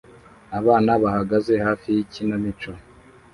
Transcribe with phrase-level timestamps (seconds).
[0.59, 2.71] Abana bahagaze hafi yikinamico